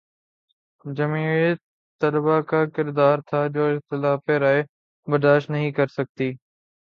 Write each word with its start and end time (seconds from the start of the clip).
جمعیت 0.85 1.59
طلبہ 2.01 2.39
کا 2.49 2.63
کردار 2.75 3.19
تھا 3.27 3.45
جو 3.47 3.65
اختلاف 3.67 4.29
رائے 4.41 4.63
برداشت 5.07 5.49
نہیں 5.49 5.71
کر 5.71 5.87
سکتی 5.89 6.31